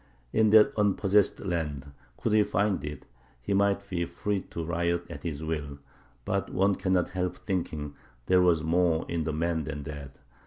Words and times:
In 0.33 0.49
that 0.49 0.73
unpossessed 0.77 1.41
land, 1.41 1.91
could 2.17 2.33
he 2.33 2.41
find 2.41 2.83
it, 2.83 3.05
he 3.39 3.53
might 3.53 3.87
be 3.87 4.03
free 4.05 4.41
to 4.49 4.65
riot 4.65 5.05
at 5.11 5.21
his 5.21 5.43
will 5.43 5.77
(but 6.25 6.51
one 6.51 6.73
cannot 6.73 7.09
help 7.09 7.35
thinking 7.35 7.93
there 8.25 8.41
was 8.41 8.63
more 8.63 9.05
in 9.07 9.25
the 9.25 9.33
man 9.33 9.63
than 9.65 9.83
that!) 9.83 10.17